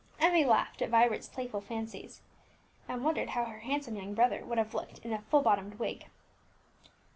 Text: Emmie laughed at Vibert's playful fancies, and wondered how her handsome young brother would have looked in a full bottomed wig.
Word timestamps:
Emmie 0.19 0.43
laughed 0.43 0.81
at 0.81 0.89
Vibert's 0.89 1.27
playful 1.29 1.61
fancies, 1.61 2.21
and 2.89 3.03
wondered 3.05 3.29
how 3.29 3.45
her 3.45 3.59
handsome 3.59 3.95
young 3.95 4.15
brother 4.15 4.43
would 4.43 4.57
have 4.57 4.73
looked 4.73 4.97
in 5.05 5.13
a 5.13 5.21
full 5.29 5.43
bottomed 5.43 5.75
wig. 5.77 6.07